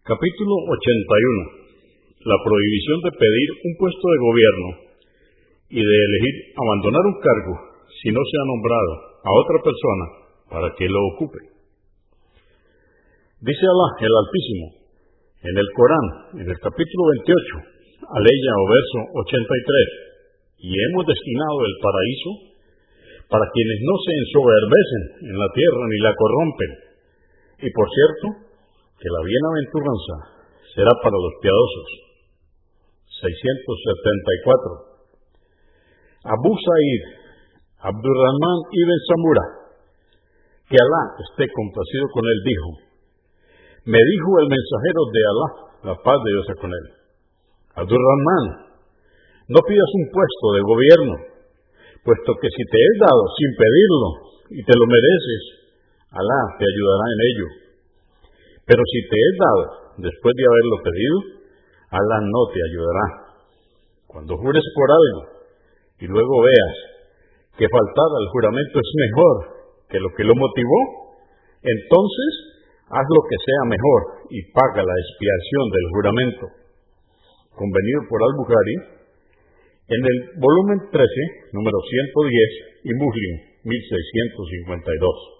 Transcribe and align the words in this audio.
Capítulo 0.00 0.56
81. 0.64 2.24
La 2.24 2.38
prohibición 2.40 2.98
de 3.04 3.12
pedir 3.20 3.48
un 3.52 3.72
puesto 3.76 4.00
de 4.08 4.24
gobierno 4.24 4.68
y 5.68 5.76
de 5.76 5.96
elegir 6.08 6.56
abandonar 6.56 7.04
un 7.04 7.20
cargo 7.20 7.54
si 8.00 8.08
no 8.08 8.20
se 8.24 8.34
ha 8.40 8.48
nombrado 8.48 8.92
a 9.20 9.30
otra 9.44 9.58
persona 9.60 10.04
para 10.48 10.68
que 10.72 10.88
lo 10.88 11.04
ocupe. 11.12 11.36
Dice 13.44 13.60
Allah, 13.60 13.90
el 14.00 14.14
Altísimo, 14.24 14.66
en 15.44 15.54
el 15.60 15.68
Corán, 15.76 16.08
en 16.40 16.48
el 16.48 16.58
capítulo 16.64 17.02
28, 17.20 18.00
aleya 18.00 18.52
o 18.56 18.64
verso 18.72 18.98
83, 19.04 20.64
y 20.64 20.80
hemos 20.80 21.12
destinado 21.12 21.60
el 21.60 21.76
paraíso 21.76 22.30
para 23.28 23.44
quienes 23.52 23.78
no 23.84 23.94
se 24.00 24.12
ensoberbecen 24.16 25.04
en 25.28 25.36
la 25.36 25.48
tierra 25.52 25.82
ni 25.92 25.98
la 26.00 26.12
corrompen. 26.16 26.72
Y 27.60 27.68
por 27.68 27.84
cierto, 27.92 28.49
que 29.00 29.08
la 29.08 29.22
bienaventuranza 29.24 30.14
será 30.76 30.92
para 31.00 31.16
los 31.16 31.34
piadosos. 31.40 31.88
674. 33.08 34.90
Abu 36.28 36.52
Sa'id, 36.52 37.02
Abdurrahman 37.80 38.58
ibn 38.76 38.98
Samura, 39.08 39.46
que 40.68 40.76
Alá 40.76 41.02
esté 41.16 41.48
complacido 41.48 42.04
con 42.12 42.24
él, 42.28 42.38
dijo, 42.44 42.68
me 43.88 43.96
dijo 43.96 44.30
el 44.44 44.48
mensajero 44.52 45.00
de 45.08 45.22
Alá, 45.24 45.48
la 45.80 45.96
paz 45.96 46.18
de 46.20 46.30
Dios 46.30 46.46
con 46.60 46.70
él, 46.70 46.86
Abdurrahman, 47.80 48.76
no 49.48 49.60
pidas 49.64 49.90
un 49.96 50.06
puesto 50.12 50.46
de 50.52 50.60
gobierno, 50.60 51.14
puesto 52.04 52.30
que 52.36 52.52
si 52.52 52.62
te 52.68 52.78
es 52.84 52.94
dado 53.00 53.22
sin 53.32 53.50
pedirlo 53.56 54.08
y 54.52 54.60
te 54.60 54.76
lo 54.76 54.84
mereces, 54.84 55.42
Alá 56.12 56.40
te 56.60 56.64
ayudará 56.68 57.06
en 57.16 57.20
ello. 57.32 57.59
Pero 58.70 58.82
si 58.86 59.00
te 59.10 59.18
es 59.18 59.34
dado 59.34 59.64
después 59.98 60.32
de 60.38 60.46
haberlo 60.46 60.76
pedido, 60.86 61.16
Alá 61.90 62.22
no 62.22 62.42
te 62.54 62.60
ayudará. 62.70 63.06
Cuando 64.06 64.38
jures 64.38 64.62
por 64.78 64.88
algo 64.94 65.22
y 65.98 66.06
luego 66.06 66.34
veas 66.38 66.76
que 67.58 67.66
faltar 67.66 68.10
al 68.14 68.30
juramento 68.30 68.78
es 68.78 68.90
mejor 68.94 69.34
que 69.90 69.98
lo 69.98 70.06
que 70.14 70.22
lo 70.22 70.38
motivó, 70.38 70.78
entonces 71.66 72.30
haz 72.86 73.06
lo 73.10 73.22
que 73.26 73.38
sea 73.42 73.74
mejor 73.74 74.00
y 74.30 74.38
paga 74.54 74.86
la 74.86 74.96
expiación 75.02 75.64
del 75.74 75.86
juramento. 75.90 76.44
Convenido 77.58 78.06
por 78.06 78.22
Al-Bukhari, 78.22 78.76
en 79.98 80.02
el 80.14 80.18
volumen 80.38 80.78
13, 80.94 81.02
número 81.58 81.74
110, 81.74 82.86
y 82.86 82.94
Muslim, 82.94 83.34
1652. 83.66 85.39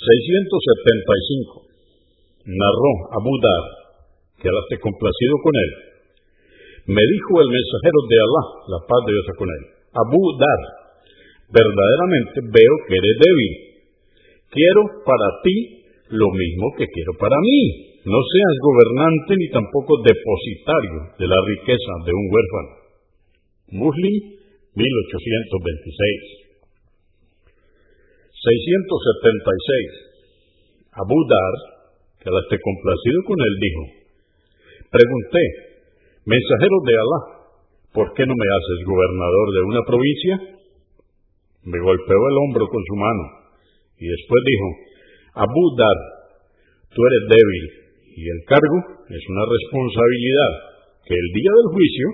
675. 0.00 1.68
Narró 2.48 2.92
Abu 3.20 3.32
Dar, 3.44 3.64
que 4.40 4.48
Alá 4.48 4.60
esté 4.64 4.80
complacido 4.80 5.34
con 5.44 5.52
él. 5.52 5.70
Me 6.96 7.04
dijo 7.04 7.32
el 7.44 7.48
mensajero 7.52 8.00
de 8.08 8.16
Alá, 8.16 8.44
la 8.72 8.80
paz 8.88 9.00
de 9.04 9.12
Dios 9.12 9.28
con 9.36 9.48
él. 9.48 9.62
Abu 9.92 10.22
Dar, 10.40 10.60
verdaderamente 11.52 12.40
veo 12.48 12.74
que 12.88 12.96
eres 12.96 13.16
débil. 13.20 13.52
Quiero 14.48 14.82
para 15.04 15.28
ti 15.44 15.56
lo 16.10 16.26
mismo 16.32 16.74
que 16.74 16.86
quiero 16.90 17.14
para 17.20 17.38
mí 17.38 17.90
no 18.00 18.16
seas 18.16 18.54
gobernante 18.64 19.36
ni 19.36 19.48
tampoco 19.52 20.00
depositario 20.00 21.12
de 21.20 21.26
la 21.28 21.36
riqueza 21.44 21.92
de 22.08 22.12
un 22.16 22.24
huérfano. 22.32 22.72
Muslim, 23.76 24.40
1826. 24.72 26.39
676. 28.40 30.96
Abu 30.96 31.12
Dar, 31.28 31.54
que 32.24 32.32
la 32.32 32.40
esté 32.40 32.56
complacido 32.56 33.20
con 33.28 33.36
él, 33.36 33.54
dijo, 33.60 33.82
pregunté, 34.88 35.44
mensajero 36.24 36.76
de 36.88 36.94
Alá, 36.96 37.20
¿por 37.92 38.16
qué 38.16 38.24
no 38.24 38.32
me 38.32 38.48
haces 38.48 38.80
gobernador 38.88 39.46
de 39.52 39.60
una 39.68 39.84
provincia? 39.84 40.56
Me 41.68 41.84
golpeó 41.84 42.16
el 42.16 42.36
hombro 42.40 42.64
con 42.64 42.80
su 42.80 42.96
mano 42.96 43.52
y 44.00 44.08
después 44.08 44.40
dijo, 44.48 44.68
Abu 45.44 45.76
Dar, 45.76 46.00
tú 46.96 47.00
eres 47.04 47.28
débil 47.28 47.64
y 48.16 48.24
el 48.24 48.40
cargo 48.48 49.04
es 49.04 49.22
una 49.28 49.44
responsabilidad 49.44 50.52
que 51.04 51.14
el 51.14 51.28
día 51.36 51.52
del 51.52 51.68
juicio 51.76 52.08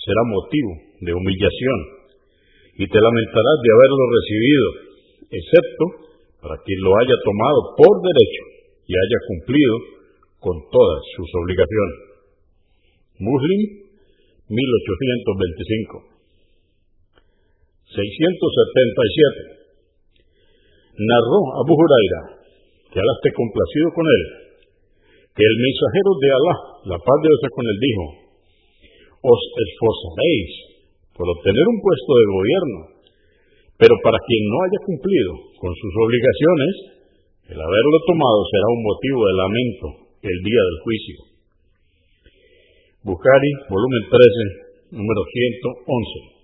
será 0.00 0.24
motivo 0.32 0.72
de 1.04 1.12
humillación 1.12 1.78
y 2.78 2.86
te 2.88 2.98
lamentarás 2.98 3.58
de 3.60 3.70
haberlo 3.74 4.04
recibido, 4.16 4.87
excepto 5.30 5.84
para 6.40 6.56
quien 6.64 6.78
lo 6.80 6.92
haya 6.96 7.16
tomado 7.24 7.74
por 7.76 8.00
derecho 8.02 8.44
y 8.88 8.92
haya 8.96 9.18
cumplido 9.28 9.74
con 10.40 10.54
todas 10.70 11.00
sus 11.16 11.28
obligaciones. 11.42 12.08
Muslim, 13.18 13.60
1825. 14.48 16.18
677. 17.88 19.58
Narró 20.98 21.40
Abu 21.62 21.74
Huraira, 21.74 22.42
que 22.90 22.98
Alá 22.98 23.12
esté 23.18 23.30
complacido 23.34 23.88
con 23.94 24.06
él, 24.06 24.22
que 25.34 25.44
el 25.44 25.56
mensajero 25.62 26.10
de 26.18 26.28
Alá, 26.32 26.54
la 26.94 26.98
paz 26.98 27.18
de 27.22 27.28
Dios 27.28 27.42
con 27.54 27.64
él, 27.66 27.78
dijo, 27.78 28.04
os 29.22 29.40
esforzaréis 29.62 30.50
por 31.14 31.26
obtener 31.26 31.66
un 31.66 31.78
puesto 31.82 32.12
de 32.14 32.26
gobierno, 32.30 32.97
pero 33.78 33.94
para 34.02 34.18
quien 34.26 34.42
no 34.50 34.56
haya 34.66 34.80
cumplido 34.84 35.32
con 35.62 35.72
sus 35.72 35.92
obligaciones, 36.02 36.72
el 37.48 37.58
haberlo 37.62 37.98
tomado 38.06 38.40
será 38.50 38.66
un 38.74 38.82
motivo 38.82 39.20
de 39.22 39.34
lamento 39.38 39.86
el 40.22 40.38
día 40.42 40.62
del 40.66 40.78
juicio. 40.82 41.16
Bukhari, 43.06 43.52
volumen 43.70 44.02
13, 44.90 44.98
número 44.98 45.22
111. 45.32 46.37